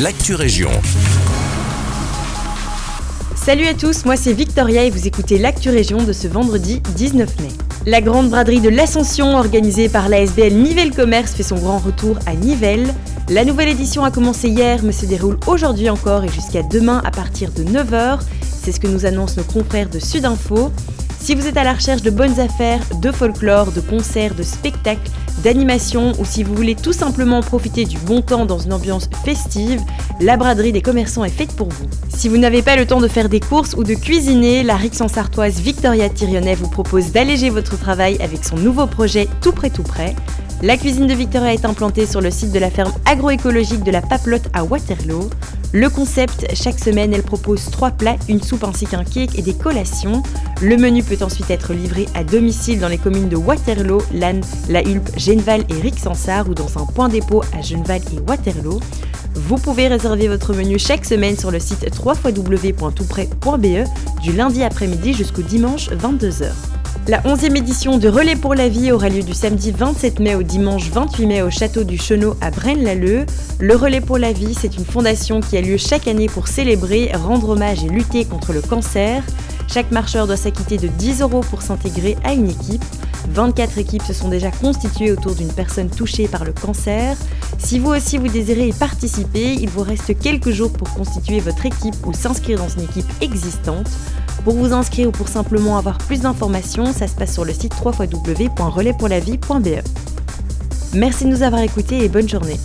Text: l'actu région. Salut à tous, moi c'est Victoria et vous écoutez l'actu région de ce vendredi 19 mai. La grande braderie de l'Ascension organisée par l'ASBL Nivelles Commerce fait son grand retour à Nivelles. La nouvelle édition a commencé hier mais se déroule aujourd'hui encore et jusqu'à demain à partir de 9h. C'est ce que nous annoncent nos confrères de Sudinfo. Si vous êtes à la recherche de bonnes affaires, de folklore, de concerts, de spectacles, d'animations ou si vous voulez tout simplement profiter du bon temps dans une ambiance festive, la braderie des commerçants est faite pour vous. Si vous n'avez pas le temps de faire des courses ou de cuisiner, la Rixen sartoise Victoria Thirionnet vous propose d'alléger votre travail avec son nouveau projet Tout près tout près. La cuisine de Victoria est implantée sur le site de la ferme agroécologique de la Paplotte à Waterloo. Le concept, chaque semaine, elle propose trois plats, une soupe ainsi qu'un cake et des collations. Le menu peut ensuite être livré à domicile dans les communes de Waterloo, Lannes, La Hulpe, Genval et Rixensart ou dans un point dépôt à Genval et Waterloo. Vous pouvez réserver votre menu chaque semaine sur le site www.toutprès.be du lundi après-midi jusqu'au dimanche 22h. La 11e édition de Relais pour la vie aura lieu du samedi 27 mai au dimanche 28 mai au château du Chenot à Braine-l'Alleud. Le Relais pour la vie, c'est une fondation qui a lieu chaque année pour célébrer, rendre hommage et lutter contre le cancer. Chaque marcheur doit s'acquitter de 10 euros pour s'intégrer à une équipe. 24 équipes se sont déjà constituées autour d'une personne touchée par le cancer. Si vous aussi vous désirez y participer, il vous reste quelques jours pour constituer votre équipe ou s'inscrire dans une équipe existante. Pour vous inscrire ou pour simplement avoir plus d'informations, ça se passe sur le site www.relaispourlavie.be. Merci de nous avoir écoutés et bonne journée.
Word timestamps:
l'actu 0.00 0.34
région. 0.34 0.70
Salut 3.34 3.66
à 3.66 3.74
tous, 3.74 4.04
moi 4.04 4.16
c'est 4.16 4.32
Victoria 4.32 4.84
et 4.84 4.90
vous 4.90 5.06
écoutez 5.06 5.38
l'actu 5.38 5.70
région 5.70 6.02
de 6.02 6.12
ce 6.12 6.28
vendredi 6.28 6.80
19 6.96 7.40
mai. 7.40 7.48
La 7.86 8.00
grande 8.00 8.30
braderie 8.30 8.60
de 8.60 8.68
l'Ascension 8.68 9.36
organisée 9.36 9.88
par 9.88 10.08
l'ASBL 10.08 10.54
Nivelles 10.54 10.94
Commerce 10.94 11.32
fait 11.32 11.42
son 11.42 11.56
grand 11.56 11.78
retour 11.78 12.18
à 12.26 12.34
Nivelles. 12.34 12.92
La 13.28 13.44
nouvelle 13.44 13.68
édition 13.68 14.04
a 14.04 14.10
commencé 14.10 14.48
hier 14.48 14.80
mais 14.82 14.92
se 14.92 15.06
déroule 15.06 15.38
aujourd'hui 15.46 15.90
encore 15.90 16.24
et 16.24 16.28
jusqu'à 16.28 16.62
demain 16.62 17.02
à 17.04 17.10
partir 17.10 17.50
de 17.52 17.62
9h. 17.62 18.20
C'est 18.42 18.72
ce 18.72 18.80
que 18.80 18.88
nous 18.88 19.04
annoncent 19.04 19.34
nos 19.36 19.44
confrères 19.44 19.90
de 19.90 19.98
Sudinfo. 19.98 20.72
Si 21.22 21.36
vous 21.36 21.46
êtes 21.46 21.56
à 21.56 21.62
la 21.62 21.74
recherche 21.74 22.02
de 22.02 22.10
bonnes 22.10 22.40
affaires, 22.40 22.80
de 23.00 23.12
folklore, 23.12 23.70
de 23.70 23.80
concerts, 23.80 24.34
de 24.34 24.42
spectacles, 24.42 25.08
d'animations 25.44 26.14
ou 26.18 26.24
si 26.24 26.42
vous 26.42 26.52
voulez 26.52 26.74
tout 26.74 26.92
simplement 26.92 27.42
profiter 27.42 27.84
du 27.84 27.96
bon 27.98 28.22
temps 28.22 28.44
dans 28.44 28.58
une 28.58 28.72
ambiance 28.72 29.08
festive, 29.24 29.80
la 30.20 30.36
braderie 30.36 30.72
des 30.72 30.82
commerçants 30.82 31.22
est 31.24 31.28
faite 31.28 31.54
pour 31.54 31.68
vous. 31.68 31.86
Si 32.08 32.28
vous 32.28 32.38
n'avez 32.38 32.60
pas 32.60 32.74
le 32.74 32.86
temps 32.86 33.00
de 33.00 33.06
faire 33.06 33.28
des 33.28 33.38
courses 33.38 33.74
ou 33.76 33.84
de 33.84 33.94
cuisiner, 33.94 34.64
la 34.64 34.74
Rixen 34.74 35.06
sartoise 35.06 35.60
Victoria 35.60 36.08
Thirionnet 36.08 36.56
vous 36.56 36.68
propose 36.68 37.12
d'alléger 37.12 37.50
votre 37.50 37.78
travail 37.78 38.16
avec 38.20 38.44
son 38.44 38.56
nouveau 38.56 38.88
projet 38.88 39.28
Tout 39.40 39.52
près 39.52 39.70
tout 39.70 39.84
près. 39.84 40.16
La 40.62 40.76
cuisine 40.76 41.08
de 41.08 41.14
Victoria 41.14 41.52
est 41.52 41.64
implantée 41.64 42.06
sur 42.06 42.20
le 42.20 42.30
site 42.30 42.52
de 42.52 42.60
la 42.60 42.70
ferme 42.70 42.92
agroécologique 43.04 43.82
de 43.82 43.90
la 43.90 44.00
Paplotte 44.00 44.48
à 44.52 44.62
Waterloo. 44.62 45.28
Le 45.72 45.90
concept, 45.90 46.46
chaque 46.54 46.78
semaine, 46.78 47.12
elle 47.12 47.24
propose 47.24 47.68
trois 47.72 47.90
plats, 47.90 48.14
une 48.28 48.40
soupe 48.40 48.62
ainsi 48.62 48.86
qu'un 48.86 49.02
cake 49.02 49.36
et 49.36 49.42
des 49.42 49.54
collations. 49.54 50.22
Le 50.60 50.76
menu 50.76 51.02
peut 51.02 51.18
ensuite 51.20 51.50
être 51.50 51.72
livré 51.74 52.06
à 52.14 52.22
domicile 52.22 52.78
dans 52.78 52.86
les 52.86 52.98
communes 52.98 53.28
de 53.28 53.34
Waterloo, 53.34 54.02
Lannes, 54.14 54.44
La 54.68 54.82
Hulpe, 54.82 55.10
Genval 55.16 55.64
et 55.68 55.80
Rixensart 55.80 56.48
ou 56.48 56.54
dans 56.54 56.78
un 56.80 56.86
point 56.86 57.08
dépôt 57.08 57.42
à 57.58 57.60
Genval 57.60 58.00
et 58.14 58.20
Waterloo. 58.20 58.78
Vous 59.34 59.56
pouvez 59.56 59.88
réserver 59.88 60.28
votre 60.28 60.54
menu 60.54 60.78
chaque 60.78 61.04
semaine 61.04 61.36
sur 61.36 61.50
le 61.50 61.58
site 61.58 61.90
www.toutprès.be 62.04 63.88
du 64.22 64.32
lundi 64.32 64.62
après-midi 64.62 65.12
jusqu'au 65.12 65.42
dimanche 65.42 65.90
22h. 65.90 66.52
La 67.08 67.20
11e 67.22 67.56
édition 67.56 67.98
de 67.98 68.08
Relais 68.08 68.36
pour 68.36 68.54
la 68.54 68.68
vie 68.68 68.92
aura 68.92 69.08
lieu 69.08 69.24
du 69.24 69.34
samedi 69.34 69.72
27 69.72 70.20
mai 70.20 70.36
au 70.36 70.44
dimanche 70.44 70.88
28 70.88 71.26
mai 71.26 71.42
au 71.42 71.50
château 71.50 71.82
du 71.82 71.98
Chenot 71.98 72.36
à 72.40 72.52
Braine-l'Alleud. 72.52 73.28
Le 73.58 73.74
Relais 73.74 74.00
pour 74.00 74.18
la 74.18 74.32
vie, 74.32 74.54
c'est 74.54 74.76
une 74.76 74.84
fondation 74.84 75.40
qui 75.40 75.56
a 75.56 75.60
lieu 75.60 75.76
chaque 75.78 76.06
année 76.06 76.28
pour 76.28 76.46
célébrer, 76.46 77.10
rendre 77.12 77.50
hommage 77.50 77.82
et 77.82 77.88
lutter 77.88 78.24
contre 78.24 78.52
le 78.52 78.62
cancer. 78.62 79.24
Chaque 79.66 79.90
marcheur 79.90 80.28
doit 80.28 80.36
s'acquitter 80.36 80.76
de 80.76 80.86
10 80.86 81.22
euros 81.22 81.40
pour 81.40 81.62
s'intégrer 81.62 82.16
à 82.22 82.34
une 82.34 82.48
équipe. 82.48 82.84
24 83.30 83.78
équipes 83.78 84.02
se 84.02 84.12
sont 84.12 84.28
déjà 84.28 84.52
constituées 84.52 85.10
autour 85.10 85.34
d'une 85.34 85.52
personne 85.52 85.90
touchée 85.90 86.28
par 86.28 86.44
le 86.44 86.52
cancer. 86.52 87.16
Si 87.58 87.80
vous 87.80 87.90
aussi 87.90 88.16
vous 88.16 88.28
désirez 88.28 88.68
y 88.68 88.72
participer, 88.72 89.54
il 89.54 89.68
vous 89.68 89.82
reste 89.82 90.16
quelques 90.20 90.50
jours 90.50 90.72
pour 90.72 90.92
constituer 90.94 91.40
votre 91.40 91.66
équipe 91.66 91.96
ou 92.06 92.12
s'inscrire 92.12 92.58
dans 92.58 92.68
une 92.68 92.84
équipe 92.84 93.10
existante. 93.20 93.88
Pour 94.44 94.54
vous 94.54 94.72
inscrire 94.72 95.08
ou 95.08 95.12
pour 95.12 95.28
simplement 95.28 95.78
avoir 95.78 95.98
plus 95.98 96.22
d'informations, 96.22 96.92
ça 96.92 97.06
se 97.06 97.14
passe 97.14 97.32
sur 97.32 97.44
le 97.44 97.52
site 97.52 97.74
www.relaispourlavie.be. 97.84 99.84
Merci 100.94 101.24
de 101.24 101.30
nous 101.30 101.42
avoir 101.42 101.62
écoutés 101.62 102.04
et 102.04 102.08
bonne 102.08 102.28
journée. 102.28 102.58